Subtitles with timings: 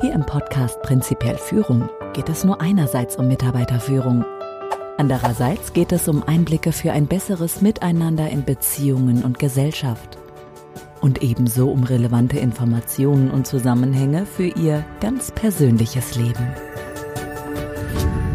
[0.00, 4.24] Hier im Podcast Prinzipiell Führung geht es nur einerseits um Mitarbeiterführung.
[4.96, 10.16] Andererseits geht es um Einblicke für ein besseres Miteinander in Beziehungen und Gesellschaft.
[11.00, 16.46] Und ebenso um relevante Informationen und Zusammenhänge für Ihr ganz persönliches Leben.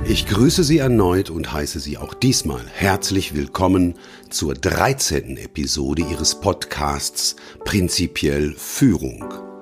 [0.04, 3.93] Ich grüße Sie erneut und heiße Sie auch diesmal herzlich willkommen
[4.30, 5.38] zur 13.
[5.38, 9.52] Episode Ihres Podcasts Prinzipiell Führung.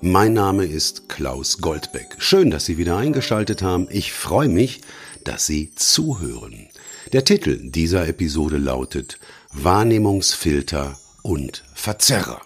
[0.00, 2.14] Mein Name ist Klaus Goldbeck.
[2.18, 3.88] Schön, dass Sie wieder eingeschaltet haben.
[3.90, 4.80] Ich freue mich,
[5.24, 6.68] dass Sie zuhören.
[7.12, 9.18] Der Titel dieser Episode lautet
[9.52, 12.42] Wahrnehmungsfilter und Verzerrer.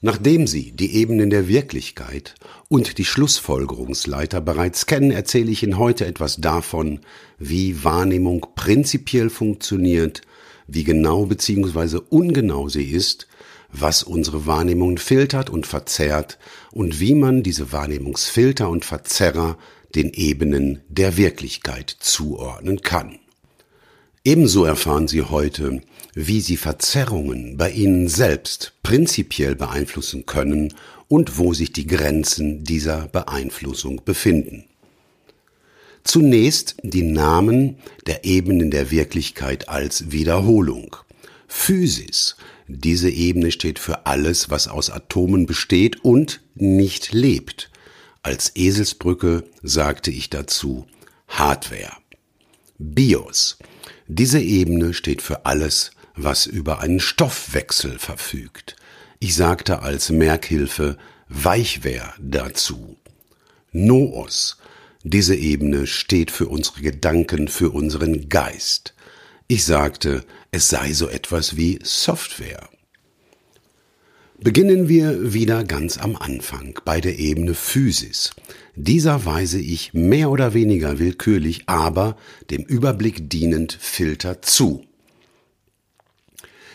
[0.00, 2.36] Nachdem Sie die Ebenen der Wirklichkeit
[2.68, 7.00] und die Schlussfolgerungsleiter bereits kennen, erzähle ich Ihnen heute etwas davon,
[7.38, 10.22] wie Wahrnehmung prinzipiell funktioniert,
[10.68, 11.98] wie genau bzw.
[12.10, 13.26] ungenau sie ist,
[13.72, 16.38] was unsere Wahrnehmung filtert und verzerrt
[16.72, 19.56] und wie man diese Wahrnehmungsfilter und Verzerrer
[19.94, 23.18] den Ebenen der Wirklichkeit zuordnen kann.
[24.24, 25.80] Ebenso erfahren Sie heute,
[26.14, 30.74] wie Sie Verzerrungen bei Ihnen selbst prinzipiell beeinflussen können
[31.08, 34.64] und wo sich die Grenzen dieser Beeinflussung befinden.
[36.04, 40.96] Zunächst die Namen der Ebenen der Wirklichkeit als Wiederholung.
[41.46, 42.36] Physis.
[42.72, 47.68] Diese Ebene steht für alles, was aus Atomen besteht und nicht lebt.
[48.22, 50.86] Als Eselsbrücke sagte ich dazu
[51.26, 51.96] Hardware.
[52.78, 53.58] Bios.
[54.06, 58.76] Diese Ebene steht für alles, was über einen Stoffwechsel verfügt.
[59.18, 60.96] Ich sagte als Merkhilfe
[61.28, 62.96] Weichwehr dazu.
[63.72, 64.58] Noos.
[65.02, 68.94] Diese Ebene steht für unsere Gedanken, für unseren Geist.
[69.48, 72.68] Ich sagte, es sei so etwas wie Software.
[74.42, 78.30] Beginnen wir wieder ganz am Anfang bei der Ebene Physis.
[78.74, 82.16] Dieser weise ich mehr oder weniger willkürlich, aber
[82.50, 84.84] dem Überblick dienend Filter zu.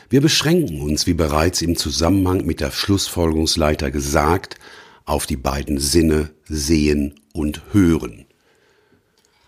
[0.09, 4.57] Wir beschränken uns, wie bereits im Zusammenhang mit der Schlussfolgerungsleiter gesagt,
[5.05, 8.24] auf die beiden Sinne Sehen und Hören.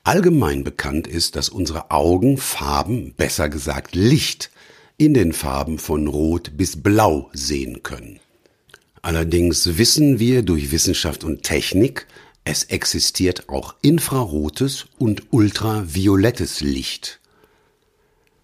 [0.07, 4.51] Allgemein bekannt ist, dass unsere Augen Farben, besser gesagt Licht,
[4.95, 8.21] in den Farben von Rot bis Blau sehen können.
[9.01, 12.07] Allerdings wissen wir durch Wissenschaft und Technik,
[12.45, 17.19] es existiert auch infrarotes und ultraviolettes Licht.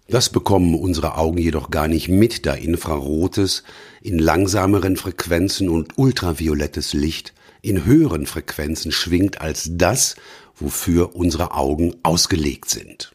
[0.06, 3.62] Das bekommen unsere Augen jedoch gar nicht mit, da infrarotes
[4.02, 7.32] in langsameren Frequenzen und ultraviolettes Licht
[7.62, 10.16] in höheren Frequenzen schwingt als das,
[10.56, 13.12] wofür unsere Augen ausgelegt sind.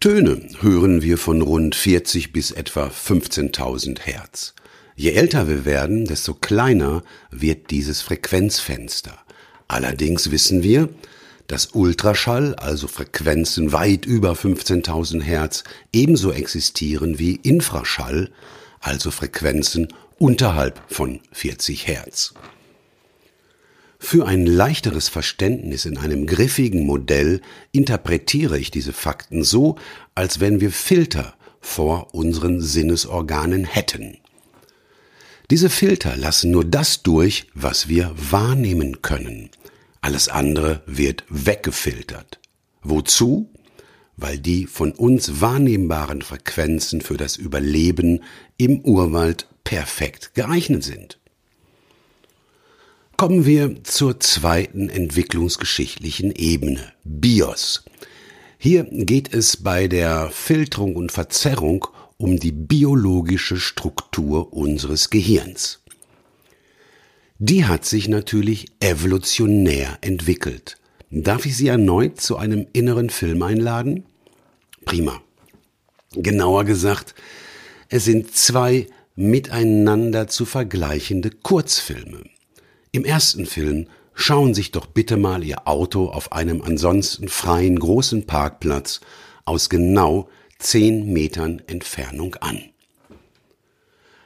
[0.00, 4.54] Töne hören wir von rund 40 bis etwa 15.000 Hertz.
[4.94, 9.18] Je älter wir werden, desto kleiner wird dieses Frequenzfenster.
[9.66, 10.88] Allerdings wissen wir,
[11.48, 18.30] dass Ultraschall, also Frequenzen weit über 15.000 Hertz, ebenso existieren wie Infraschall,
[18.80, 22.34] also Frequenzen unterhalb von 40 Hertz.
[23.98, 27.40] Für ein leichteres Verständnis in einem griffigen Modell
[27.72, 29.76] interpretiere ich diese Fakten so,
[30.14, 34.18] als wenn wir Filter vor unseren Sinnesorganen hätten.
[35.50, 39.50] Diese Filter lassen nur das durch, was wir wahrnehmen können.
[40.00, 42.38] Alles andere wird weggefiltert.
[42.82, 43.50] Wozu?
[44.16, 48.22] Weil die von uns wahrnehmbaren Frequenzen für das Überleben
[48.56, 51.17] im Urwald perfekt geeignet sind.
[53.18, 57.82] Kommen wir zur zweiten entwicklungsgeschichtlichen Ebene, BIOS.
[58.58, 65.80] Hier geht es bei der Filterung und Verzerrung um die biologische Struktur unseres Gehirns.
[67.40, 70.76] Die hat sich natürlich evolutionär entwickelt.
[71.10, 74.04] Darf ich Sie erneut zu einem inneren Film einladen?
[74.84, 75.20] Prima.
[76.12, 77.16] Genauer gesagt,
[77.88, 78.86] es sind zwei
[79.16, 82.22] miteinander zu vergleichende Kurzfilme.
[82.90, 88.26] Im ersten Film schauen sich doch bitte mal Ihr Auto auf einem ansonsten freien großen
[88.26, 89.00] Parkplatz
[89.44, 92.60] aus genau zehn Metern Entfernung an.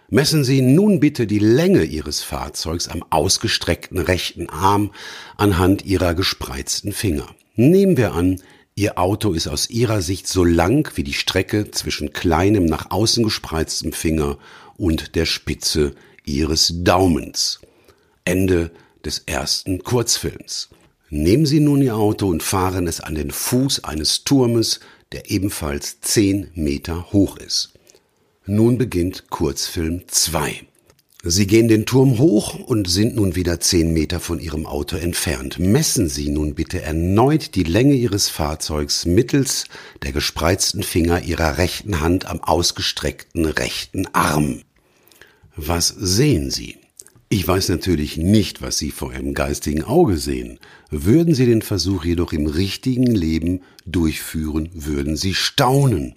[0.08, 4.92] Messen Sie nun bitte die Länge Ihres Fahrzeugs am ausgestreckten rechten Arm
[5.36, 7.34] anhand Ihrer gespreizten Finger.
[7.56, 8.40] Nehmen wir an,
[8.74, 13.24] Ihr Auto ist aus Ihrer Sicht so lang wie die Strecke zwischen kleinem nach außen
[13.24, 14.38] gespreiztem Finger
[14.76, 15.94] und der Spitze
[16.24, 17.60] Ihres Daumens.
[18.24, 18.70] Ende
[19.04, 20.70] des ersten Kurzfilms.
[21.10, 24.80] Nehmen Sie nun Ihr Auto und fahren es an den Fuß eines Turmes,
[25.12, 27.72] der ebenfalls zehn Meter hoch ist.
[28.46, 30.66] Nun beginnt Kurzfilm 2.
[31.24, 35.60] Sie gehen den Turm hoch und sind nun wieder zehn Meter von Ihrem Auto entfernt.
[35.60, 39.66] Messen Sie nun bitte erneut die Länge Ihres Fahrzeugs mittels
[40.02, 44.62] der gespreizten Finger Ihrer rechten Hand am ausgestreckten rechten Arm.
[45.54, 46.78] Was sehen Sie?
[47.32, 50.58] Ich weiß natürlich nicht, was Sie vor Ihrem geistigen Auge sehen.
[50.90, 56.14] Würden Sie den Versuch jedoch im richtigen Leben durchführen, würden Sie staunen.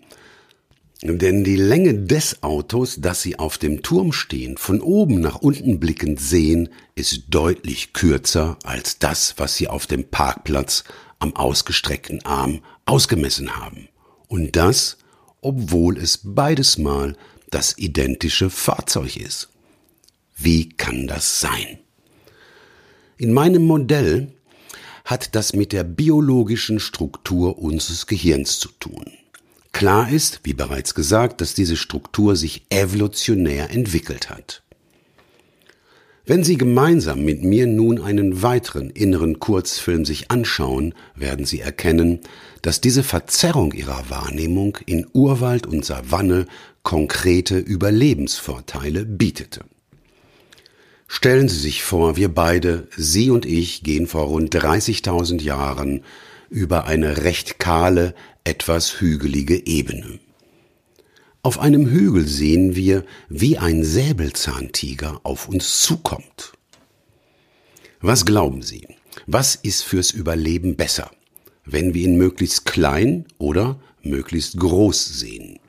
[1.01, 5.79] Denn die Länge des Autos, das Sie auf dem Turm stehen, von oben nach unten
[5.79, 10.83] blickend sehen, ist deutlich kürzer als das, was Sie auf dem Parkplatz
[11.19, 13.87] am ausgestreckten Arm ausgemessen haben.
[14.27, 14.97] Und das,
[15.39, 17.15] obwohl es beides Mal
[17.51, 19.47] das identische Fahrzeug ist.
[20.35, 21.79] Wie kann das sein?
[23.17, 24.33] In meinem Modell
[25.05, 29.05] hat das mit der biologischen Struktur unseres Gehirns zu tun.
[29.71, 34.63] Klar ist, wie bereits gesagt, dass diese Struktur sich evolutionär entwickelt hat.
[36.25, 42.21] Wenn Sie gemeinsam mit mir nun einen weiteren inneren Kurzfilm sich anschauen, werden Sie erkennen,
[42.63, 46.47] dass diese Verzerrung Ihrer Wahrnehmung in Urwald und Savanne
[46.81, 49.65] konkrete Überlebensvorteile bietete.
[51.17, 56.03] Stellen Sie sich vor, wir beide, Sie und ich, gehen vor rund 30.000 Jahren
[56.49, 58.13] über eine recht kahle,
[58.43, 60.19] etwas hügelige Ebene.
[61.41, 66.51] Auf einem Hügel sehen wir, wie ein Säbelzahntiger auf uns zukommt.
[68.01, 68.85] Was glauben Sie?
[69.25, 71.11] Was ist fürs Überleben besser,
[71.63, 75.59] wenn wir ihn möglichst klein oder möglichst groß sehen?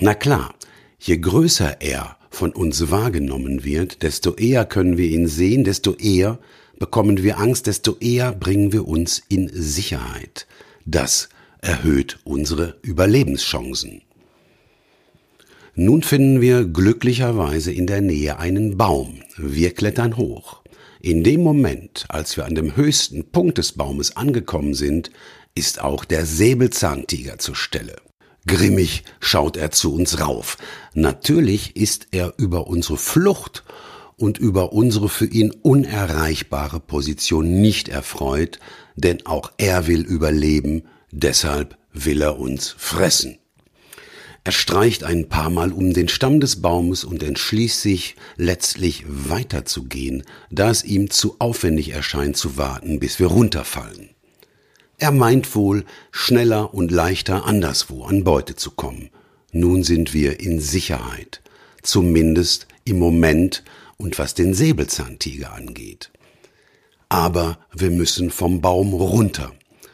[0.00, 0.56] Na klar,
[0.98, 6.38] je größer er von uns wahrgenommen wird, desto eher können wir ihn sehen, desto eher
[6.78, 10.46] bekommen wir Angst, desto eher bringen wir uns in Sicherheit.
[10.84, 11.28] Das
[11.60, 14.02] erhöht unsere Überlebenschancen.
[15.74, 19.20] Nun finden wir glücklicherweise in der Nähe einen Baum.
[19.36, 20.62] Wir klettern hoch.
[21.00, 25.10] In dem Moment, als wir an dem höchsten Punkt des Baumes angekommen sind,
[25.54, 27.96] ist auch der Säbelzahntiger zur Stelle.
[28.46, 30.58] Grimmig schaut er zu uns rauf.
[30.92, 33.64] Natürlich ist er über unsere Flucht
[34.16, 38.58] und über unsere für ihn unerreichbare Position nicht erfreut,
[38.96, 43.38] denn auch er will überleben, deshalb will er uns fressen.
[44.46, 50.22] Er streicht ein paar Mal um den Stamm des Baumes und entschließt sich, letztlich weiterzugehen,
[50.50, 54.13] da es ihm zu aufwendig erscheint zu warten, bis wir runterfallen.
[54.98, 59.10] Er meint wohl, schneller und leichter anderswo an Beute zu kommen.
[59.52, 61.42] Nun sind wir in Sicherheit,
[61.82, 63.64] zumindest im Moment
[63.96, 66.10] und was den Säbelzahntiger angeht.
[67.08, 69.52] Aber wir müssen vom Baum runter.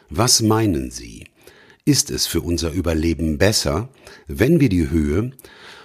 [0.09, 1.25] Was meinen Sie?
[1.85, 3.89] Ist es für unser Überleben besser,
[4.27, 5.31] wenn wir die Höhe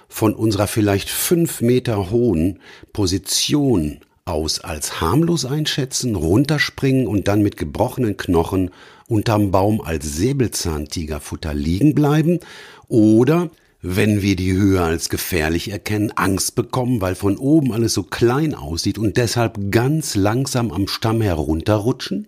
[0.07, 2.59] von unserer vielleicht fünf Meter hohen
[2.93, 8.71] Position aus als harmlos einschätzen, runterspringen und dann mit gebrochenen Knochen
[9.07, 12.39] unterm Baum als Säbelzahntigerfutter liegen bleiben?
[12.87, 13.49] Oder
[13.81, 18.53] wenn wir die Höhe als gefährlich erkennen, Angst bekommen, weil von oben alles so klein
[18.53, 22.27] aussieht und deshalb ganz langsam am Stamm herunterrutschen?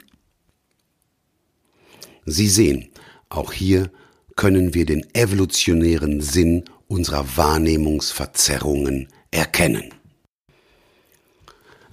[2.25, 2.89] Sie sehen,
[3.29, 3.91] auch hier
[4.35, 9.93] können wir den evolutionären Sinn unserer Wahrnehmungsverzerrungen erkennen.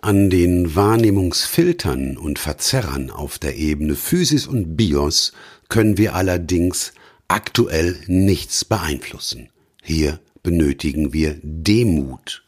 [0.07, 5.33] An den Wahrnehmungsfiltern und Verzerrern auf der Ebene Physis und Bios
[5.69, 6.93] können wir allerdings
[7.27, 9.49] aktuell nichts beeinflussen.
[9.83, 12.45] Hier benötigen wir Demut.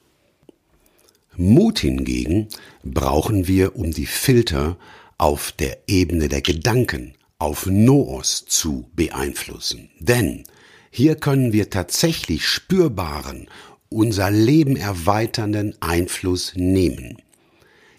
[1.37, 2.47] Mut hingegen
[2.85, 4.77] brauchen wir, um die Filter
[5.17, 9.91] auf der Ebene der Gedanken, auf Noos zu beeinflussen.
[9.99, 10.45] Denn
[10.93, 13.49] hier können wir tatsächlich spürbaren,
[13.88, 17.19] unser Leben erweiternden Einfluss nehmen.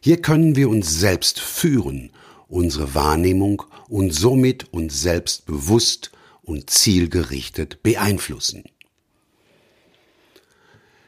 [0.01, 2.11] Hier können wir uns selbst führen,
[2.47, 8.63] unsere Wahrnehmung und somit uns selbst bewusst und zielgerichtet beeinflussen.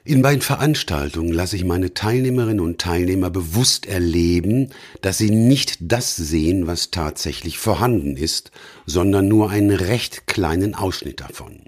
[0.04, 4.70] In meinen Veranstaltungen lasse ich meine Teilnehmerinnen und Teilnehmer bewusst erleben,
[5.02, 8.52] dass sie nicht das sehen, was tatsächlich vorhanden ist,
[8.88, 11.62] sondern nur einen recht kleinen Ausschnitt davon.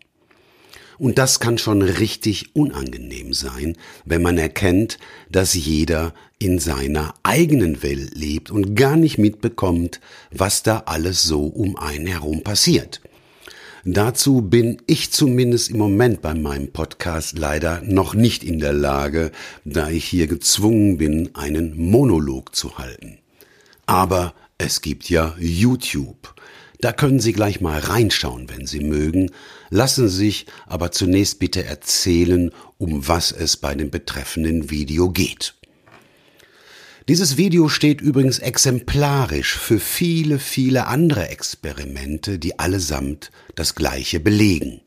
[0.97, 7.83] Und das kann schon richtig unangenehm sein, wenn man erkennt, dass jeder in seiner eigenen
[7.83, 9.99] Welt lebt und gar nicht mitbekommt,
[10.31, 13.01] was da alles so um einen herum passiert.
[13.85, 19.31] Dazu bin ich zumindest im Moment bei meinem Podcast leider noch nicht in der Lage,
[19.65, 23.19] da ich hier gezwungen bin, einen Monolog zu halten.
[23.85, 26.32] Aber es gibt ja YouTube.
[26.83, 29.31] Da können Sie gleich mal reinschauen, wenn Sie mögen,
[29.69, 35.55] lassen Sie sich aber zunächst bitte erzählen, um was es bei dem betreffenden Video geht.
[37.07, 44.81] Dieses Video steht übrigens exemplarisch für viele, viele andere Experimente, die allesamt das Gleiche belegen.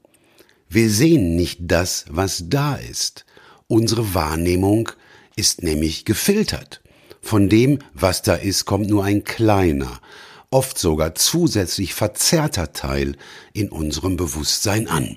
[0.69, 3.25] Wir sehen nicht das, was da ist.
[3.69, 4.91] Unsere Wahrnehmung
[5.35, 6.83] ist nämlich gefiltert.
[7.23, 9.99] Von dem, was da ist, kommt nur ein kleiner,
[10.50, 13.17] oft sogar zusätzlich verzerrter Teil
[13.53, 15.17] in unserem Bewusstsein an.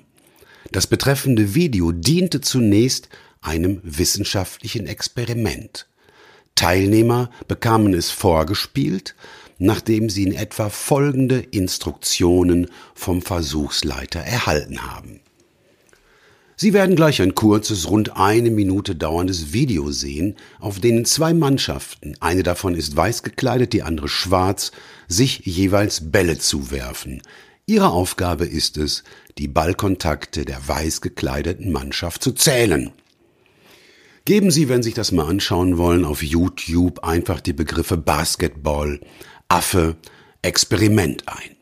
[0.72, 3.08] Das betreffende Video diente zunächst
[3.40, 5.86] einem wissenschaftlichen Experiment.
[6.54, 9.14] Teilnehmer bekamen es vorgespielt,
[9.58, 15.20] nachdem sie in etwa folgende Instruktionen vom Versuchsleiter erhalten haben.
[16.62, 22.16] Sie werden gleich ein kurzes, rund eine Minute dauerndes Video sehen, auf denen zwei Mannschaften,
[22.20, 24.70] eine davon ist weiß gekleidet, die andere schwarz,
[25.08, 27.22] sich jeweils Bälle zuwerfen.
[27.64, 29.04] Ihre Aufgabe ist es,
[29.38, 32.92] die Ballkontakte der weiß gekleideten Mannschaft zu zählen.
[34.26, 39.00] Geben Sie, wenn Sie sich das mal anschauen wollen, auf YouTube einfach die Begriffe Basketball,
[39.48, 39.96] Affe,
[40.42, 41.59] Experiment ein.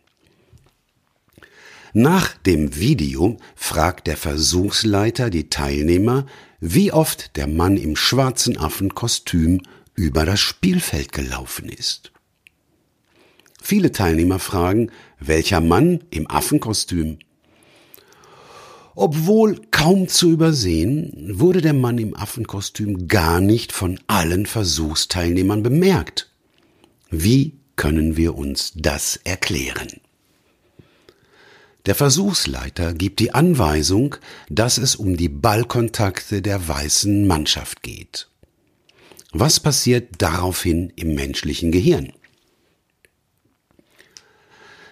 [1.93, 6.27] Nach dem Video fragt der Versuchsleiter die Teilnehmer,
[6.61, 9.63] wie oft der Mann im schwarzen Affenkostüm
[9.95, 12.13] über das Spielfeld gelaufen ist.
[13.61, 17.19] Viele Teilnehmer fragen, welcher Mann im Affenkostüm
[19.01, 26.33] obwohl kaum zu übersehen, wurde der Mann im Affenkostüm gar nicht von allen Versuchsteilnehmern bemerkt.
[27.09, 30.01] Wie können wir uns das erklären?
[31.89, 34.17] Der Versuchsleiter gibt die Anweisung,
[34.51, 38.29] dass es um die Ballkontakte der weißen Mannschaft geht.
[39.33, 42.13] Was passiert daraufhin im menschlichen Gehirn?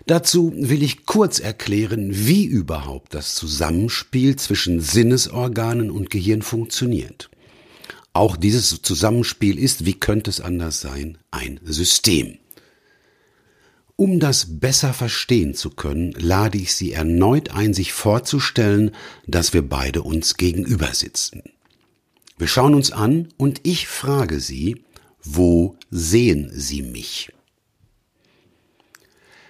[0.06, 7.28] Dazu will ich kurz erklären, wie überhaupt das Zusammenspiel zwischen Sinnesorganen und Gehirn funktioniert.
[8.14, 12.38] Auch dieses Zusammenspiel ist, wie könnte es anders sein, ein System.
[13.98, 18.90] Um das besser verstehen zu können, lade ich Sie erneut ein, sich vorzustellen,
[19.26, 21.42] dass wir beide uns gegenüber sitzen.
[22.36, 24.84] Wir schauen uns an und ich frage Sie,
[25.22, 27.32] wo sehen Sie mich?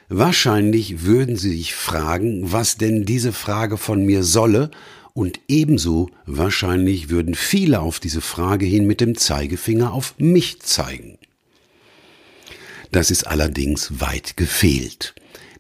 [0.09, 4.71] Wahrscheinlich würden Sie sich fragen, was denn diese Frage von mir solle,
[5.13, 11.19] und ebenso wahrscheinlich würden viele auf diese Frage hin mit dem Zeigefinger auf mich zeigen.
[12.93, 15.15] Das ist allerdings weit gefehlt,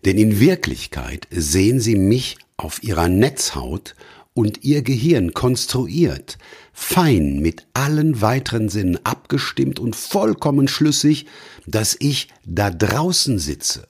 [0.04, 3.94] denn in Wirklichkeit sehen Sie mich auf Ihrer Netzhaut
[4.34, 6.38] und Ihr Gehirn konstruiert,
[6.72, 11.26] fein mit allen weiteren Sinnen abgestimmt und vollkommen schlüssig,
[11.66, 13.88] dass ich da draußen sitze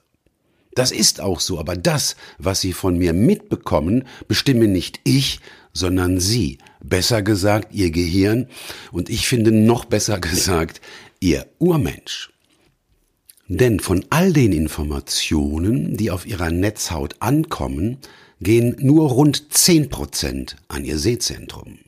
[0.76, 5.40] das ist auch so, aber das, was Sie von mir mitbekommen, bestimme nicht ich,
[5.72, 6.58] sondern Sie.
[6.84, 8.46] Besser gesagt, Ihr Gehirn
[8.92, 10.82] und ich finde noch besser gesagt,
[11.18, 12.30] Ihr Urmensch.
[13.48, 17.98] Denn von all den Informationen, die auf Ihrer Netzhaut ankommen,
[18.40, 21.78] gehen nur rund zehn Prozent an Ihr Sehzentrum.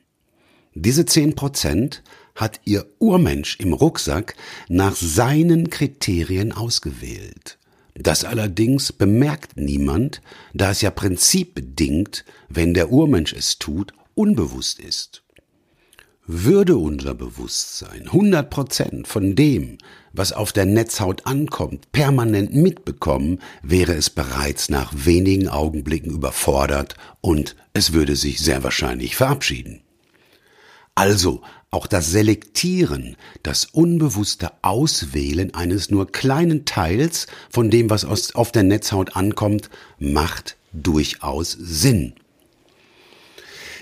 [0.74, 2.02] Diese zehn Prozent
[2.36, 4.36] hat Ihr Urmensch im Rucksack
[4.68, 7.58] nach seinen Kriterien ausgewählt.
[7.94, 10.22] Das allerdings bemerkt niemand,
[10.54, 15.24] da es ja prinzipbedingt, wenn der Urmensch es tut, unbewusst ist.
[16.30, 19.78] Würde unser Bewusstsein 100 Prozent von dem,
[20.12, 27.56] was auf der Netzhaut ankommt, permanent mitbekommen, wäre es bereits nach wenigen Augenblicken überfordert und
[27.72, 29.80] es würde sich sehr wahrscheinlich verabschieden.
[30.94, 38.04] Also auch das Selektieren, das unbewusste Auswählen eines nur kleinen Teils von dem, was
[38.34, 42.12] auf der Netzhaut ankommt, macht durchaus Sinn.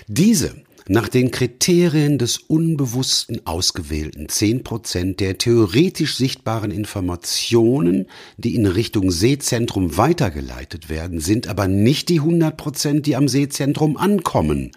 [0.07, 9.11] Diese nach den Kriterien des unbewussten ausgewählten 10% der theoretisch sichtbaren Informationen, die in Richtung
[9.11, 14.71] Sehzentrum weitergeleitet werden, sind aber nicht die 100%, die am Sehzentrum ankommen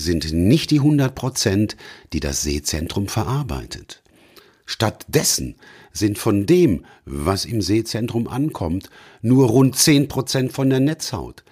[0.00, 1.76] sind nicht die 100 Prozent,
[2.12, 4.02] die das Sehzentrum verarbeitet.
[4.66, 5.56] Stattdessen
[5.92, 8.88] sind von dem, was im Sehzentrum ankommt,
[9.20, 11.44] nur rund 10 Prozent von der Netzhaut.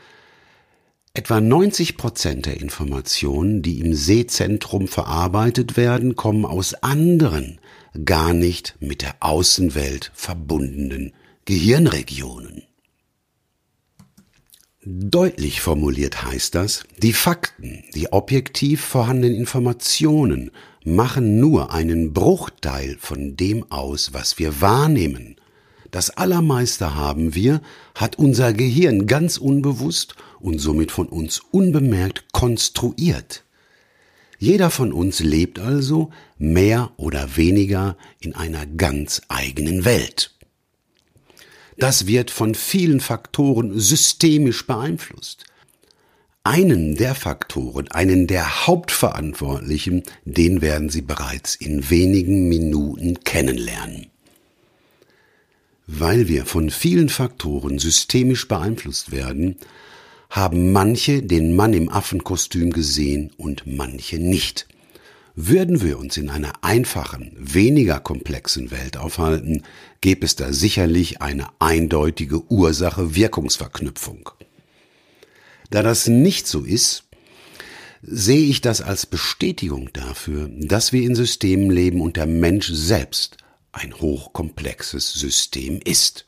[1.18, 7.58] Etwa 90 Prozent der Informationen, die im Sehzentrum verarbeitet werden, kommen aus anderen,
[8.04, 11.12] gar nicht mit der Außenwelt verbundenen
[11.44, 12.62] Gehirnregionen.
[14.84, 20.52] Deutlich formuliert heißt das, die Fakten, die objektiv vorhandenen Informationen
[20.84, 25.34] machen nur einen Bruchteil von dem aus, was wir wahrnehmen.
[25.90, 27.60] das allermeiste haben wir,
[27.96, 33.44] hat unser Gehirn ganz unbewusst und somit von uns unbemerkt konstruiert.
[34.38, 40.32] Jeder von uns lebt also mehr oder weniger in einer ganz eigenen Welt.
[41.76, 45.44] Das wird von vielen Faktoren systemisch beeinflusst.
[46.44, 54.06] Einen der Faktoren, einen der Hauptverantwortlichen, den werden Sie bereits in wenigen Minuten kennenlernen.
[55.86, 59.56] Weil wir von vielen Faktoren systemisch beeinflusst werden,
[60.30, 64.66] haben manche den Mann im Affenkostüm gesehen und manche nicht.
[65.34, 69.62] Würden wir uns in einer einfachen, weniger komplexen Welt aufhalten,
[70.00, 74.30] gäbe es da sicherlich eine eindeutige Ursache-Wirkungsverknüpfung.
[75.70, 77.04] Da das nicht so ist,
[78.02, 83.36] sehe ich das als Bestätigung dafür, dass wir in Systemen leben und der Mensch selbst
[83.72, 86.26] ein hochkomplexes System ist.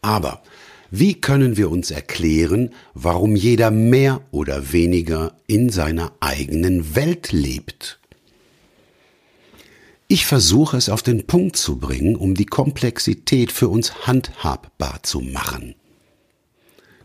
[0.00, 0.42] Aber
[0.90, 7.98] wie können wir uns erklären, warum jeder mehr oder weniger in seiner eigenen Welt lebt?
[10.08, 15.20] Ich versuche es auf den Punkt zu bringen, um die Komplexität für uns handhabbar zu
[15.20, 15.74] machen.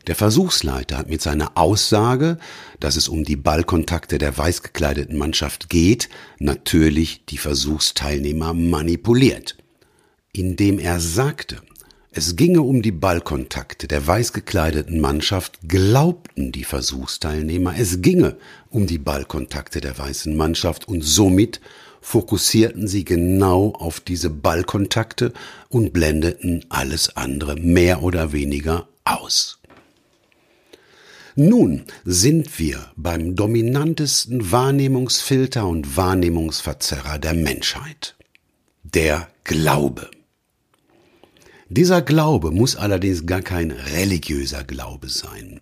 [0.07, 2.38] Der Versuchsleiter hat mit seiner Aussage,
[2.79, 6.09] dass es um die Ballkontakte der weiß gekleideten Mannschaft geht,
[6.39, 9.57] natürlich die Versuchsteilnehmer manipuliert,
[10.31, 11.61] indem er sagte,
[12.13, 18.36] es ginge um die Ballkontakte der weiß gekleideten Mannschaft, glaubten die Versuchsteilnehmer, es ginge
[18.70, 21.62] um die Ballkontakte der weißen Mannschaft und somit
[22.01, 25.32] fokussierten sie genau auf diese Ballkontakte
[25.70, 29.60] und blendeten alles andere mehr oder weniger aus.
[31.36, 38.15] Nun sind wir beim dominantesten Wahrnehmungsfilter und Wahrnehmungsverzerrer der Menschheit.
[38.84, 40.10] Der Glaube.
[41.73, 45.61] Dieser Glaube muss allerdings gar kein religiöser Glaube sein.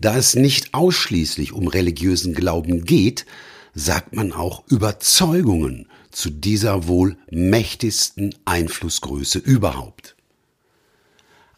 [0.00, 3.26] Da es nicht ausschließlich um religiösen Glauben geht,
[3.74, 10.16] sagt man auch Überzeugungen zu dieser wohl mächtigsten Einflussgröße überhaupt.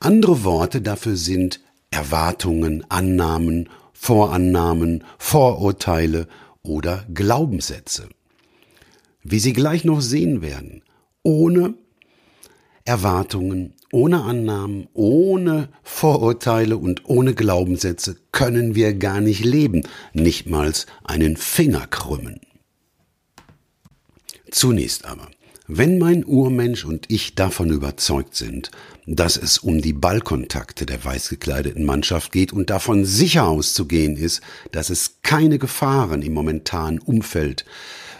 [0.00, 1.60] Andere Worte dafür sind
[1.92, 6.26] Erwartungen, Annahmen, Vorannahmen, Vorurteile
[6.64, 8.08] oder Glaubenssätze.
[9.22, 10.82] Wie Sie gleich noch sehen werden,
[11.22, 11.74] ohne
[12.84, 20.72] Erwartungen, ohne Annahmen, ohne Vorurteile und ohne Glaubenssätze können wir gar nicht leben, nicht mal
[21.04, 22.40] einen Finger krümmen.
[24.50, 25.28] Zunächst aber,
[25.68, 28.72] wenn mein Urmensch und ich davon überzeugt sind,
[29.06, 34.40] dass es um die Ballkontakte der weiß gekleideten Mannschaft geht und davon sicher auszugehen ist,
[34.72, 37.64] dass es keine Gefahren im momentanen Umfeld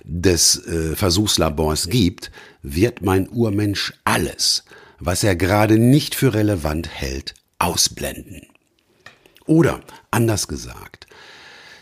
[0.05, 2.31] des äh, Versuchslabors gibt,
[2.63, 4.63] wird mein Urmensch alles,
[4.99, 8.47] was er gerade nicht für relevant hält, ausblenden.
[9.47, 9.81] Oder
[10.11, 11.07] anders gesagt,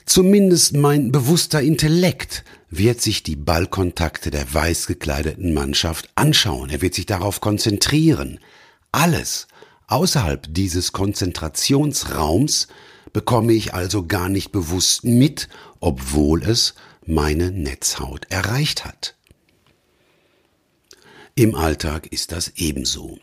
[0.05, 6.95] zumindest mein bewusster Intellekt wird sich die Ballkontakte der weiß gekleideten Mannschaft anschauen, er wird
[6.95, 8.41] sich darauf konzentrieren.
[8.91, 9.47] Alles
[9.87, 12.69] außerhalb dieses Konzentrationsraums
[13.13, 15.49] bekomme ich also gar nicht bewusst mit,
[15.81, 19.15] obwohl es meine Netzhaut erreicht hat.
[21.35, 23.19] Im Alltag ist das ebenso.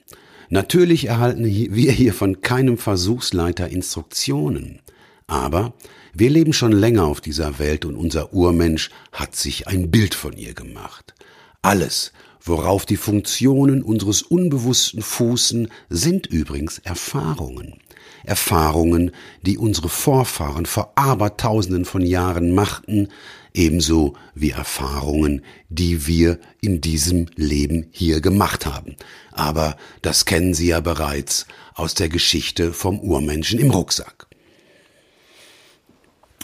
[0.49, 4.81] Natürlich erhalten wir hier von keinem Versuchsleiter Instruktionen,
[5.27, 5.73] aber
[6.13, 10.33] wir leben schon länger auf dieser Welt und unser Urmensch hat sich ein Bild von
[10.33, 11.13] ihr gemacht.
[11.61, 17.75] Alles, worauf die Funktionen unseres Unbewussten fußen, sind übrigens Erfahrungen.
[18.23, 19.11] Erfahrungen,
[19.43, 23.09] die unsere Vorfahren vor abertausenden von Jahren machten,
[23.53, 28.95] ebenso wie Erfahrungen, die wir in diesem Leben hier gemacht haben.
[29.31, 34.27] Aber das kennen Sie ja bereits aus der Geschichte vom Urmenschen im Rucksack.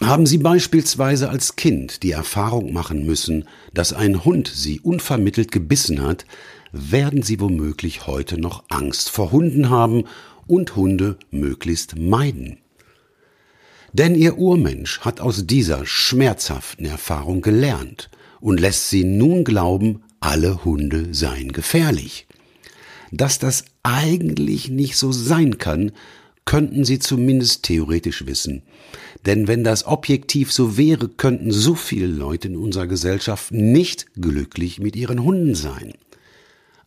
[0.01, 6.01] Haben Sie beispielsweise als Kind die Erfahrung machen müssen, dass ein Hund Sie unvermittelt gebissen
[6.01, 6.25] hat,
[6.73, 10.03] werden Sie womöglich heute noch Angst vor Hunden haben
[10.47, 12.57] und Hunde möglichst meiden.
[13.97, 18.09] Denn Ihr Urmensch hat aus dieser schmerzhaften Erfahrung gelernt
[18.41, 22.27] und lässt Sie nun glauben, alle Hunde seien gefährlich.
[23.13, 25.93] Dass das eigentlich nicht so sein kann,
[26.43, 28.63] könnten Sie zumindest theoretisch wissen.
[29.25, 34.81] Denn wenn das objektiv so wäre, könnten so viele Leute in unserer Gesellschaft nicht glücklich
[34.81, 35.93] mit ihren Hunden sein.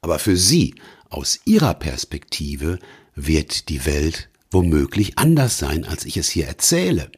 [0.03, 0.75] Aber für Sie,
[1.09, 2.79] aus Ihrer Perspektive,
[3.15, 7.11] wird die Welt womöglich anders sein, als ich es hier erzähle.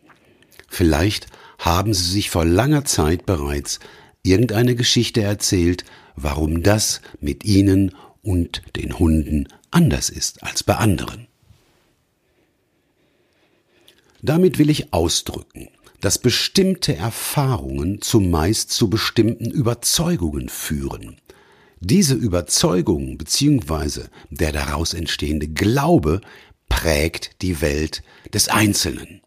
[0.69, 1.27] Vielleicht
[1.59, 3.81] haben Sie sich vor langer Zeit bereits
[4.23, 5.85] irgendeine Geschichte erzählt,
[6.17, 11.27] warum das mit Ihnen und den Hunden anders ist als bei anderen.
[14.23, 15.69] Damit will ich ausdrücken,
[16.01, 21.17] dass bestimmte Erfahrungen zumeist zu bestimmten Überzeugungen führen.
[21.81, 24.03] Diese Überzeugung bzw.
[24.29, 26.21] der daraus entstehende Glaube
[26.71, 28.03] prägt die Welt
[28.33, 29.21] des Einzelnen.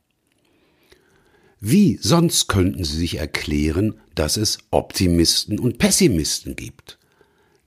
[1.60, 6.98] Wie sonst könnten Sie sich erklären, dass es Optimisten und Pessimisten gibt?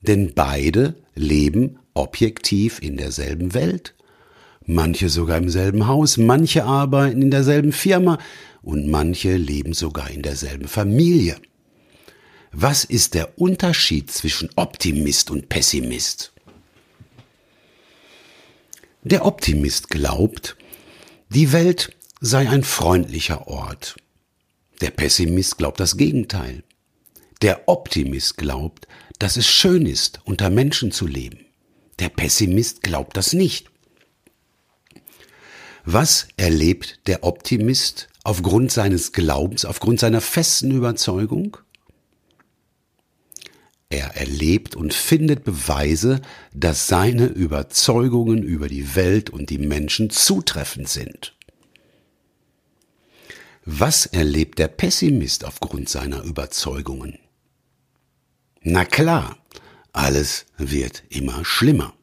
[0.03, 3.95] Denn beide leben objektiv in derselben Welt,
[4.67, 8.19] manche sogar im selben Haus, manche arbeiten in derselben Firma
[8.63, 11.37] und manche leben sogar in derselben Familie.
[12.53, 16.33] Was ist der Unterschied zwischen Optimist und Pessimist?
[19.09, 20.57] Der Optimist glaubt,
[21.29, 23.95] die Welt sei ein freundlicher Ort.
[24.81, 26.65] Der Pessimist glaubt das Gegenteil.
[27.41, 28.89] Der Optimist glaubt,
[29.21, 31.47] dass es schön ist, unter Menschen zu leben.
[32.01, 33.71] Der Pessimist glaubt das nicht.
[35.85, 41.59] Was erlebt der Optimist aufgrund seines Glaubens, aufgrund seiner festen Überzeugung?
[43.89, 46.21] Er erlebt und findet Beweise,
[46.53, 51.35] dass seine Überzeugungen über die Welt und die Menschen zutreffend sind.
[53.65, 57.19] Was erlebt der Pessimist aufgrund seiner Überzeugungen?
[58.63, 59.39] Na klar,
[59.93, 61.95] alles wird immer schlimmer.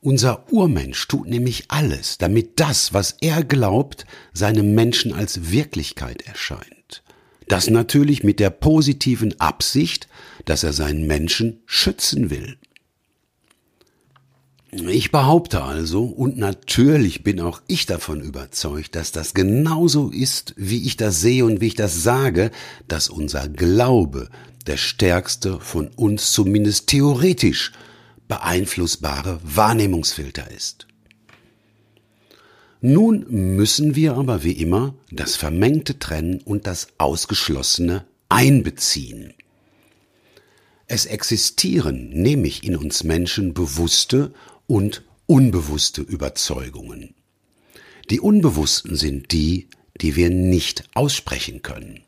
[0.00, 6.79] Unser Urmensch tut nämlich alles, damit das, was er glaubt, seinem Menschen als Wirklichkeit erscheint.
[7.50, 10.06] Das natürlich mit der positiven Absicht,
[10.44, 12.56] dass er seinen Menschen schützen will.
[14.70, 20.86] Ich behaupte also, und natürlich bin auch ich davon überzeugt, dass das genauso ist, wie
[20.86, 22.52] ich das sehe und wie ich das sage,
[22.86, 24.28] dass unser Glaube
[24.68, 27.72] der stärkste von uns zumindest theoretisch
[28.28, 30.86] beeinflussbare Wahrnehmungsfilter ist.
[32.82, 39.34] Nun müssen wir aber wie immer das Vermengte trennen und das Ausgeschlossene einbeziehen.
[40.86, 44.32] Es existieren nämlich in uns Menschen bewusste
[44.66, 47.14] und unbewusste Überzeugungen.
[48.08, 49.68] Die unbewussten sind die,
[50.00, 52.02] die wir nicht aussprechen können.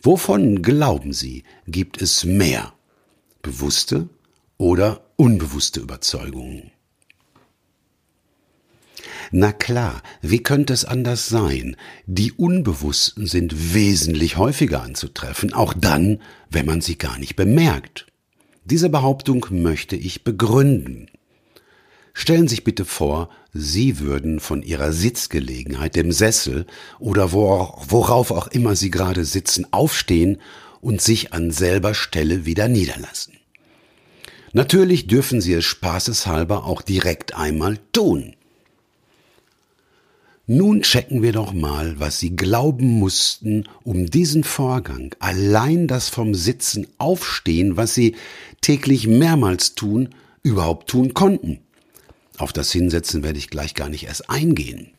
[0.00, 2.74] Wovon glauben Sie, gibt es mehr?
[3.40, 4.08] Bewusste
[4.58, 6.70] oder unbewusste Überzeugungen?
[9.34, 11.76] Na klar, wie könnte es anders sein?
[12.06, 18.06] Die Unbewussten sind wesentlich häufiger anzutreffen, auch dann, wenn man sie gar nicht bemerkt.
[18.66, 21.08] Diese Behauptung möchte ich begründen.
[22.12, 26.66] Stellen Sie sich bitte vor, Sie würden von Ihrer Sitzgelegenheit, dem Sessel
[26.98, 30.42] oder worauf auch immer Sie gerade sitzen, aufstehen
[30.82, 33.38] und sich an selber Stelle wieder niederlassen.
[34.52, 38.36] Natürlich dürfen Sie es spaßeshalber auch direkt einmal tun.
[40.54, 46.34] Nun checken wir doch mal, was Sie glauben mussten, um diesen Vorgang, allein das vom
[46.34, 48.16] Sitzen aufstehen, was Sie
[48.60, 50.10] täglich mehrmals tun,
[50.42, 51.60] überhaupt tun konnten.
[52.36, 54.92] Auf das Hinsetzen werde ich gleich gar nicht erst eingehen.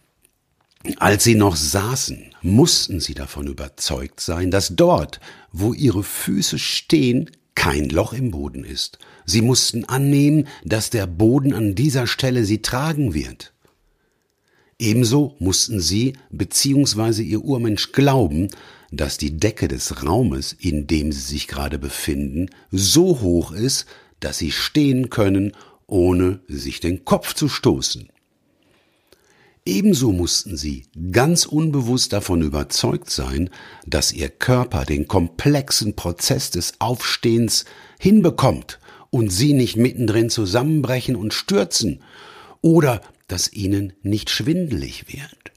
[0.98, 5.20] Als sie noch saßen, mussten sie davon überzeugt sein, dass dort,
[5.52, 8.98] wo ihre Füße stehen, kein Loch im Boden ist.
[9.28, 13.53] Sie mussten annehmen, dass der Boden an dieser Stelle sie tragen wird.
[14.80, 17.22] Ebenso mussten sie bzw.
[17.22, 18.50] ihr Urmensch glauben,
[18.92, 23.86] dass die Decke des Raumes, in dem sie sich gerade befinden, so hoch ist,
[24.20, 25.54] dass sie stehen können,
[25.88, 28.10] ohne sich den Kopf zu stoßen.
[29.66, 33.50] Ebenso mussten sie ganz unbewusst davon überzeugt sein,
[33.86, 37.64] dass ihr Körper den komplexen Prozess des Aufstehens
[37.98, 42.02] hinbekommt und sie nicht mittendrin zusammenbrechen und stürzen
[42.62, 43.02] oder
[43.34, 45.52] dass ihnen nicht schwindelig wird.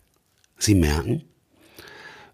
[0.57, 1.25] Sie merken,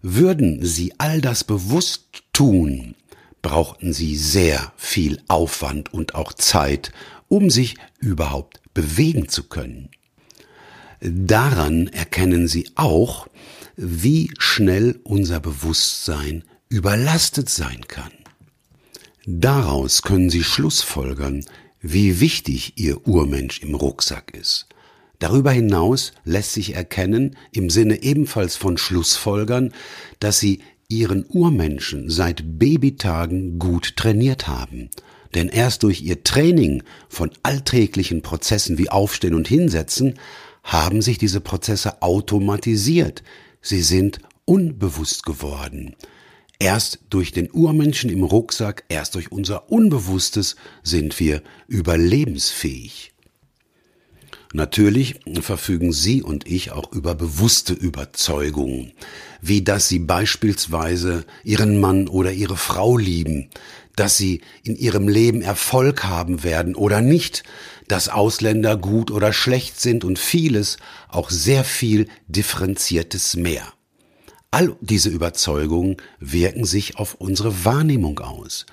[0.01, 2.95] würden sie all das bewusst tun,
[3.41, 6.93] brauchten sie sehr viel Aufwand und auch Zeit,
[7.27, 9.89] um sich überhaupt bewegen zu können.
[11.01, 13.27] Daran erkennen sie auch,
[13.75, 18.13] wie schnell unser Bewusstsein überlastet sein kann.
[19.25, 21.43] Daraus können Sie schlussfolgern,
[21.81, 24.67] wie wichtig Ihr Urmensch im Rucksack ist.
[25.23, 29.71] Darüber hinaus lässt sich erkennen, im Sinne ebenfalls von Schlussfolgern,
[30.19, 30.59] dass sie
[30.89, 34.89] ihren Urmenschen seit Babytagen gut trainiert haben.
[35.33, 40.15] Denn erst durch ihr Training von alltäglichen Prozessen wie Aufstehen und Hinsetzen
[40.61, 43.23] haben sich diese Prozesse automatisiert.
[43.61, 45.95] Sie sind unbewusst geworden.
[46.59, 53.12] Erst durch den Urmenschen im Rucksack, erst durch unser Unbewusstes sind wir überlebensfähig.
[54.55, 58.91] Natürlich verfügen Sie und ich auch über bewusste Überzeugungen,
[59.41, 63.49] wie dass Sie beispielsweise Ihren Mann oder Ihre Frau lieben,
[63.95, 67.43] dass Sie in Ihrem Leben Erfolg haben werden oder nicht,
[67.87, 70.77] dass Ausländer gut oder schlecht sind und vieles,
[71.09, 73.73] auch sehr viel differenziertes mehr.
[74.51, 78.67] All diese Überzeugungen wirken sich auf unsere Wahrnehmung aus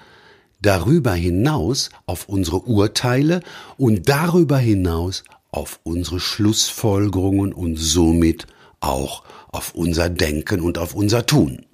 [0.63, 3.41] darüber hinaus auf unsere Urteile
[3.79, 8.47] und darüber hinaus auf unsere Schlussfolgerungen und somit
[8.81, 11.67] auch auf unser Denken und auf unser Tun.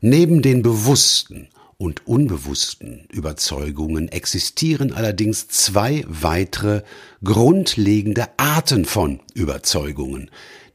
[0.00, 6.82] Neben den bewussten und unbewussten Überzeugungen existieren allerdings zwei weitere
[7.24, 10.30] grundlegende Arten von Überzeugungen,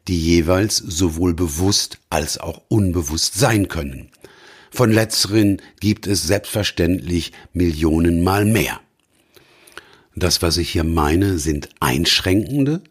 [0.07, 4.09] die jeweils sowohl bewusst als auch unbewusst sein können.
[4.71, 8.81] Von letzteren gibt es selbstverständlich Millionenmal mehr.
[10.15, 12.81] Das, was ich hier meine, sind einschränkende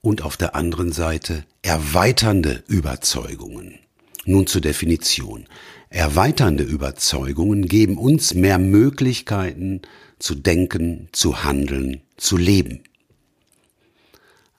[0.00, 3.78] und auf der anderen Seite erweiternde Überzeugungen.
[4.24, 5.46] Nun zur Definition.
[5.90, 9.82] Erweiternde Überzeugungen geben uns mehr Möglichkeiten
[10.18, 12.80] zu denken, zu handeln, zu leben.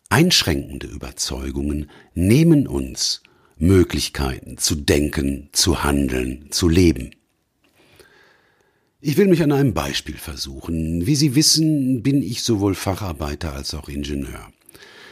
[0.09, 3.23] Einschränkende Überzeugungen nehmen uns
[3.57, 7.11] Möglichkeiten zu denken, zu handeln, zu leben.
[9.07, 11.05] Ich will mich an einem Beispiel versuchen.
[11.05, 14.51] Wie Sie wissen, bin ich sowohl Facharbeiter als auch Ingenieur.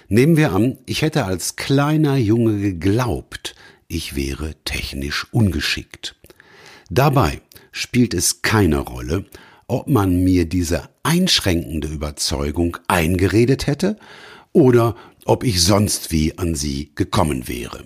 [0.07, 3.53] Nehmen wir an, ich hätte als kleiner Junge geglaubt,
[3.87, 6.15] ich wäre technisch ungeschickt.
[6.89, 9.25] Dabei spielt es keine Rolle,
[9.67, 13.99] ob man mir diese einschränkende Überzeugung eingeredet hätte
[14.53, 17.85] oder ob ich sonst wie an sie gekommen wäre.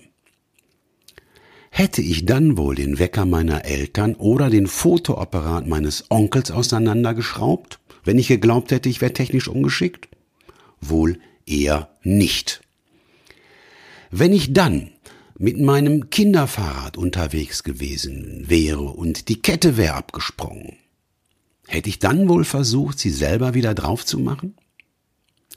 [1.70, 8.18] Hätte ich dann wohl den Wecker meiner Eltern oder den Fotoapparat meines Onkels auseinandergeschraubt, wenn
[8.18, 10.08] ich geglaubt hätte, ich wäre technisch ungeschickt?
[10.80, 12.62] Wohl eher nicht.
[14.10, 14.90] Wenn ich dann
[15.38, 20.76] mit meinem Kinderfahrrad unterwegs gewesen wäre und die Kette wäre abgesprungen,
[21.66, 24.56] hätte ich dann wohl versucht, sie selber wieder drauf zu machen?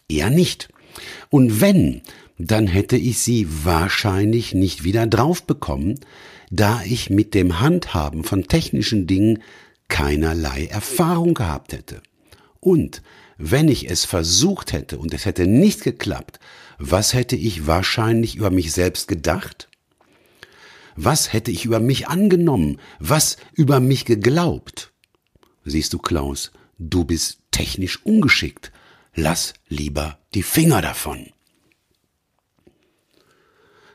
[0.10, 0.69] Eher nicht.
[1.30, 2.02] Und wenn,
[2.47, 5.99] dann hätte ich sie wahrscheinlich nicht wieder drauf bekommen,
[6.49, 9.43] da ich mit dem Handhaben von technischen Dingen
[9.88, 12.01] keinerlei Erfahrung gehabt hätte.
[12.60, 13.01] Und
[13.38, 16.39] wenn ich es versucht hätte und es hätte nicht geklappt,
[16.77, 19.67] was hätte ich wahrscheinlich über mich selbst gedacht?
[20.95, 22.80] Was hätte ich über mich angenommen?
[22.99, 24.91] Was über mich geglaubt?
[25.63, 28.71] Siehst du, Klaus, du bist technisch ungeschickt.
[29.13, 31.27] Lass lieber die Finger davon.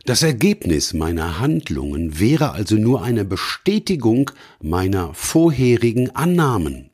[0.07, 4.31] Das Ergebnis meiner Handlungen wäre also nur eine Bestätigung
[4.63, 6.91] meiner vorherigen Annahmen.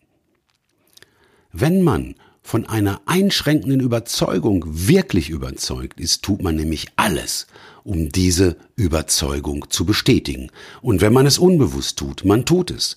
[1.52, 7.48] Wenn man von einer einschränkenden Überzeugung wirklich überzeugt ist, tut man nämlich alles,
[7.84, 10.50] um diese Überzeugung zu bestätigen.
[10.80, 12.96] Und wenn man es unbewusst tut, man tut es.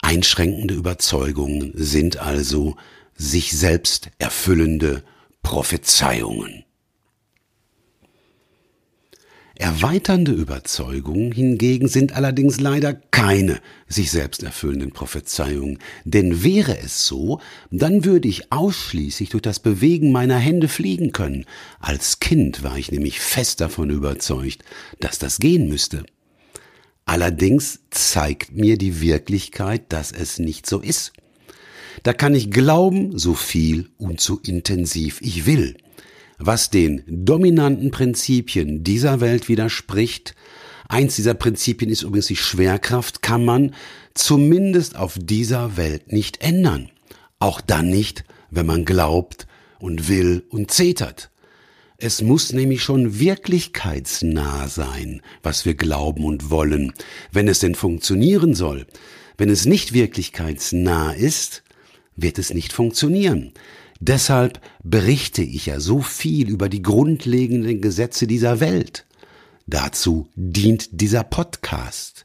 [0.00, 2.76] Einschränkende Überzeugungen sind also
[3.16, 5.02] sich selbst erfüllende
[5.42, 6.64] Prophezeiungen.
[9.58, 17.40] Erweiternde Überzeugungen hingegen sind allerdings leider keine sich selbst erfüllenden Prophezeiungen, denn wäre es so,
[17.72, 21.44] dann würde ich ausschließlich durch das Bewegen meiner Hände fliegen können.
[21.80, 24.62] Als Kind war ich nämlich fest davon überzeugt,
[25.00, 26.04] dass das gehen müsste.
[27.04, 31.12] Allerdings zeigt mir die Wirklichkeit, dass es nicht so ist.
[32.04, 35.74] Da kann ich glauben, so viel und so intensiv ich will
[36.38, 40.34] was den dominanten Prinzipien dieser Welt widerspricht.
[40.88, 43.74] Eins dieser Prinzipien ist übrigens die Schwerkraft, kann man
[44.14, 46.90] zumindest auf dieser Welt nicht ändern.
[47.38, 49.46] Auch dann nicht, wenn man glaubt
[49.78, 51.30] und will und zetert.
[51.98, 56.92] Es muss nämlich schon wirklichkeitsnah sein, was wir glauben und wollen,
[57.32, 58.86] wenn es denn funktionieren soll.
[59.36, 61.64] Wenn es nicht wirklichkeitsnah ist,
[62.14, 63.52] wird es nicht funktionieren.
[64.00, 69.06] Deshalb berichte ich ja so viel über die grundlegenden Gesetze dieser Welt.
[69.66, 72.24] Dazu dient dieser Podcast.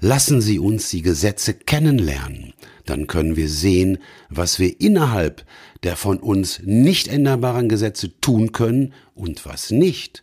[0.00, 2.52] Lassen Sie uns die Gesetze kennenlernen,
[2.84, 5.44] dann können wir sehen, was wir innerhalb
[5.84, 10.22] der von uns nicht änderbaren Gesetze tun können und was nicht.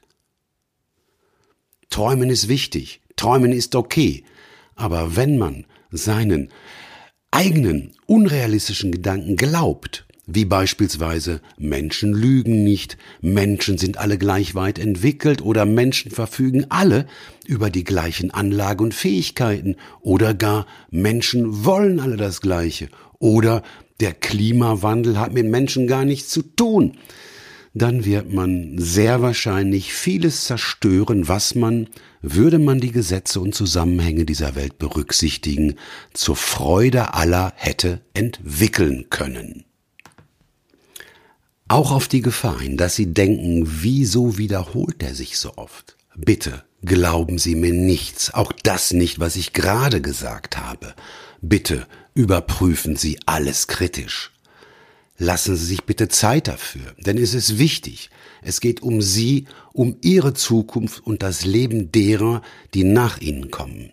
[1.89, 4.23] Träumen ist wichtig, träumen ist okay,
[4.75, 6.49] aber wenn man seinen
[7.31, 15.41] eigenen unrealistischen Gedanken glaubt, wie beispielsweise Menschen lügen nicht, Menschen sind alle gleich weit entwickelt
[15.41, 17.07] oder Menschen verfügen alle
[17.45, 22.87] über die gleichen Anlagen und Fähigkeiten oder gar Menschen wollen alle das Gleiche
[23.19, 23.63] oder
[23.99, 26.97] der Klimawandel hat mit Menschen gar nichts zu tun,
[27.73, 31.87] dann wird man sehr wahrscheinlich vieles zerstören, was man,
[32.21, 35.75] würde man die Gesetze und Zusammenhänge dieser Welt berücksichtigen,
[36.13, 39.65] zur Freude aller hätte entwickeln können.
[41.73, 45.97] Auch auf die Gefahr hin, dass Sie denken, wieso wiederholt er sich so oft?
[46.15, 50.93] Bitte glauben Sie mir nichts, auch das nicht, was ich gerade gesagt habe.
[51.41, 54.31] Bitte überprüfen Sie alles kritisch.
[55.17, 58.11] Lassen Sie sich bitte Zeit dafür, denn es ist wichtig.
[58.43, 62.43] Es geht um Sie, um Ihre Zukunft und das Leben derer,
[62.75, 63.89] die nach Ihnen kommen.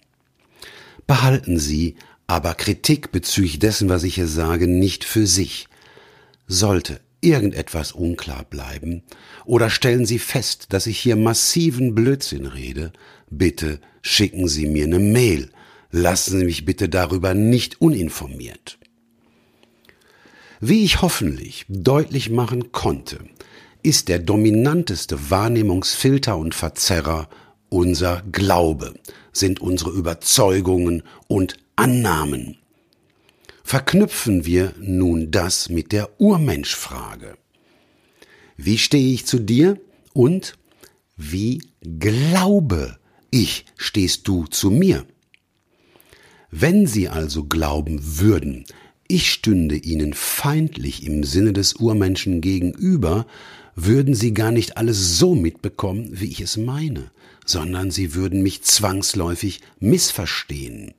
[1.07, 5.66] Behalten Sie aber Kritik bezüglich dessen, was ich hier sage, nicht für sich.
[6.47, 9.03] Sollte irgendetwas unklar bleiben
[9.45, 12.93] oder stellen Sie fest, dass ich hier massiven Blödsinn rede,
[13.31, 15.51] bitte schicken Sie mir eine Mail.
[15.91, 18.79] Lassen Sie mich bitte darüber nicht uninformiert.
[20.61, 23.19] Wie ich hoffentlich deutlich machen konnte,
[23.83, 27.29] ist der dominanteste Wahrnehmungsfilter und Verzerrer
[27.71, 28.95] unser Glaube,
[29.33, 32.59] sind unsere Überzeugungen und Annahmen.
[33.71, 37.39] Verknüpfen wir nun das mit der Urmenschfrage.
[38.57, 39.81] Wie stehe ich zu dir
[40.13, 40.59] und
[41.17, 42.99] wie glaube
[43.31, 45.07] ich stehst du zu mir?
[46.51, 48.65] Wenn Sie also glauben würden,
[49.07, 53.25] ich stünde ihnen feindlich im Sinne des Urmenschen gegenüber,
[53.77, 57.13] würden sie gar nicht alles so mitbekommen, wie ich es meine,
[57.47, 60.95] sondern sie würden mich zwangsläufig missverstehen.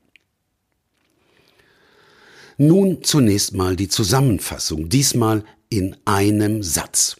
[2.57, 7.17] Nun zunächst mal die Zusammenfassung, diesmal in einem Satz.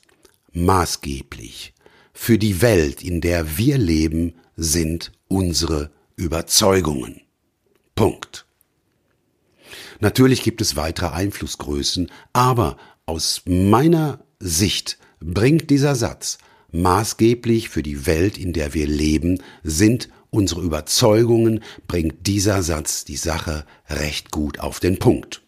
[0.54, 1.74] Maßgeblich
[2.14, 7.22] für die Welt, in der wir leben, sind unsere Überzeugungen.
[7.96, 8.46] Punkt.
[10.00, 16.38] Natürlich gibt es weitere Einflussgrößen, aber aus meiner Sicht bringt dieser Satz
[16.72, 23.18] maßgeblich für die Welt, in der wir leben, sind unsere Überzeugungen, bringt dieser Satz die
[23.18, 25.42] Sache recht gut auf den Punkt.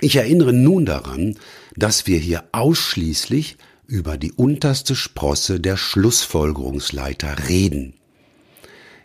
[0.00, 1.36] Ich erinnere nun daran,
[1.76, 7.94] dass wir hier ausschließlich über die unterste Sprosse der Schlussfolgerungsleiter reden.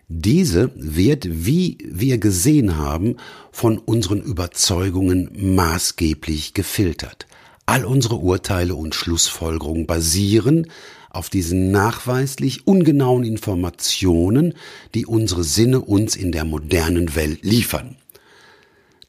[0.07, 3.15] Diese wird, wie wir gesehen haben,
[3.51, 7.25] von unseren Überzeugungen maßgeblich gefiltert.
[7.65, 10.67] All unsere Urteile und Schlussfolgerungen basieren
[11.15, 14.53] auf diesen nachweislich ungenauen Informationen,
[14.93, 17.95] die unsere Sinne uns in der modernen Welt liefern.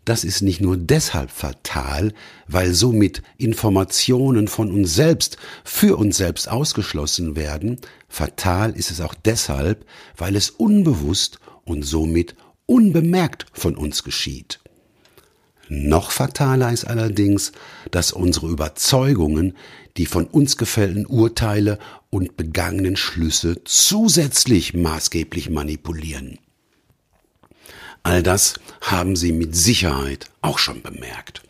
[0.05, 2.13] Das ist nicht nur deshalb fatal,
[2.47, 9.15] weil somit Informationen von uns selbst für uns selbst ausgeschlossen werden, fatal ist es auch
[9.15, 9.85] deshalb,
[10.17, 14.61] weil es unbewusst und somit unbemerkt von uns geschieht.
[15.69, 17.53] Noch fataler ist allerdings,
[17.91, 19.55] dass unsere Überzeugungen
[19.97, 21.79] die von uns gefällten Urteile
[22.11, 26.39] und begangenen Schlüsse zusätzlich maßgeblich manipulieren.
[28.03, 31.43] All das haben Sie mit Sicherheit auch schon bemerkt.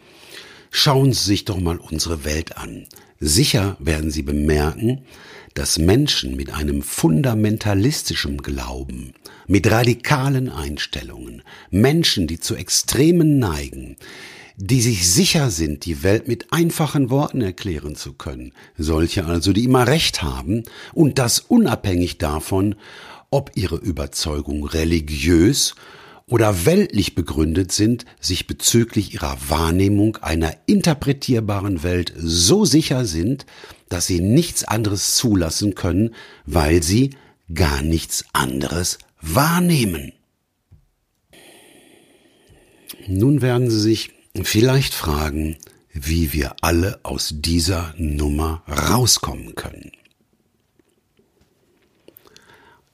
[0.70, 2.86] Schauen Sie sich doch mal unsere Welt an.
[3.18, 5.04] Sicher werden Sie bemerken,
[5.56, 9.14] dass Menschen mit einem fundamentalistischen Glauben,
[9.46, 13.96] mit radikalen Einstellungen, Menschen, die zu Extremen neigen,
[14.58, 19.64] die sich sicher sind, die Welt mit einfachen Worten erklären zu können, solche also, die
[19.64, 22.74] immer Recht haben, und das unabhängig davon,
[23.30, 25.74] ob ihre Überzeugung religiös
[26.28, 33.46] oder weltlich begründet sind, sich bezüglich ihrer Wahrnehmung einer interpretierbaren Welt so sicher sind,
[33.88, 37.10] dass sie nichts anderes zulassen können, weil sie
[37.52, 40.12] gar nichts anderes wahrnehmen.
[43.08, 45.56] Nun werden Sie sich vielleicht fragen,
[45.92, 49.92] wie wir alle aus dieser Nummer rauskommen können.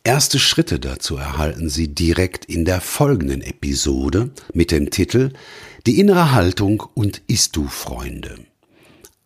[0.05, 5.33] Erste Schritte dazu erhalten Sie direkt in der folgenden Episode mit dem Titel
[5.87, 8.37] Die innere Haltung und Ist-Du Freunde.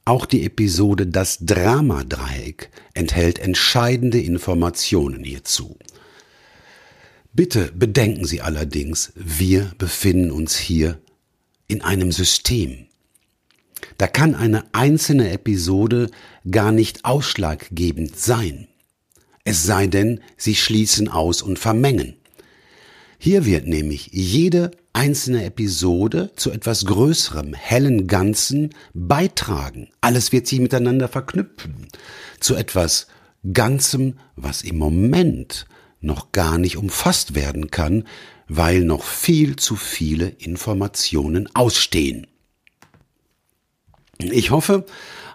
[0.07, 5.77] Auch die Episode Das Drama-Dreieck enthält entscheidende Informationen hierzu.
[7.35, 10.99] Bitte bedenken Sie allerdings, wir befinden uns hier
[11.69, 12.87] in einem System.
[13.99, 16.11] Da kann eine einzelne Episode
[16.51, 18.69] gar nicht ausschlaggebend sein
[19.49, 22.17] es sei denn, sie schließen aus und vermengen.
[23.17, 29.91] Hier wird nämlich jede einzelne Episode zu etwas Größerem, hellen Ganzen beitragen.
[30.01, 31.89] Alles wird sich miteinander verknüpfen.
[32.41, 33.07] Zu etwas
[33.53, 35.67] Ganzem, was im Moment
[36.01, 38.05] noch gar nicht umfasst werden kann,
[38.49, 42.27] weil noch viel zu viele Informationen ausstehen.
[44.19, 44.87] Ich hoffe,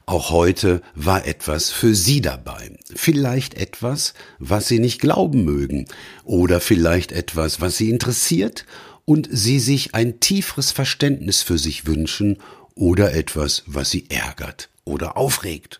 [0.07, 2.75] auch heute war etwas für Sie dabei.
[2.95, 5.85] Vielleicht etwas, was Sie nicht glauben mögen.
[6.23, 8.65] Oder vielleicht etwas, was Sie interessiert
[9.05, 12.37] und Sie sich ein tieferes Verständnis für sich wünschen.
[12.75, 15.79] Oder etwas, was Sie ärgert oder aufregt.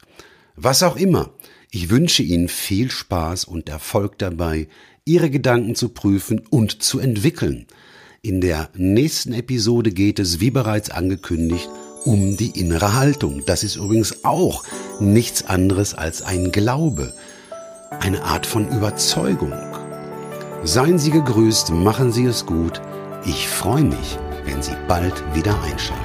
[0.55, 1.31] Was auch immer.
[1.71, 4.67] Ich wünsche Ihnen viel Spaß und Erfolg dabei,
[5.05, 7.65] Ihre Gedanken zu prüfen und zu entwickeln.
[8.21, 11.69] In der nächsten Episode geht es, wie bereits angekündigt,
[12.05, 13.43] um die innere Haltung.
[13.45, 14.63] Das ist übrigens auch
[14.99, 17.13] nichts anderes als ein Glaube,
[17.99, 19.53] eine Art von Überzeugung.
[20.63, 22.81] Seien Sie gegrüßt, machen Sie es gut.
[23.23, 26.01] Ich freue mich, wenn Sie bald wieder einschalten.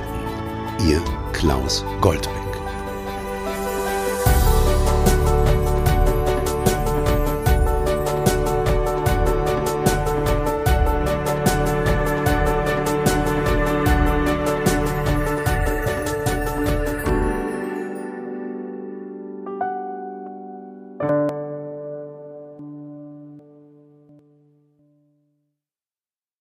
[0.87, 1.03] Ihr
[1.33, 2.46] Klaus Goldreck.